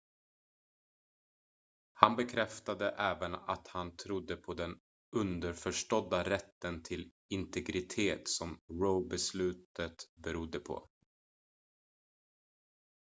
[1.93, 4.79] han bekräftade även att han trodde på den
[5.15, 10.89] underförstådda rätten till integritet som roe-beslutet berodde på